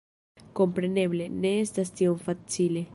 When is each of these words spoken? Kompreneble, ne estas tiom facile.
Kompreneble, 0.59 1.29
ne 1.45 1.53
estas 1.67 1.95
tiom 2.01 2.21
facile. 2.31 2.89